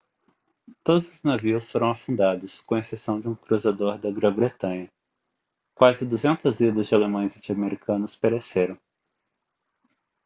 [0.83, 4.89] todos os navios foram afundados com exceção de um cruzador da grã-bretanha
[5.75, 8.79] quase 200 vidas de alemães e de americanos pereceram